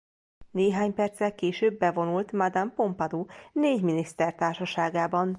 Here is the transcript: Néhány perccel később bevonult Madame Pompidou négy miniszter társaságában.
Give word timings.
Néhány 0.51 0.93
perccel 0.93 1.35
később 1.35 1.77
bevonult 1.77 2.31
Madame 2.31 2.71
Pompidou 2.73 3.25
négy 3.53 3.81
miniszter 3.81 4.35
társaságában. 4.35 5.29